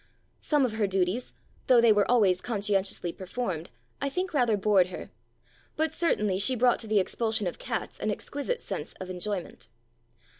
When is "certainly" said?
5.93-6.39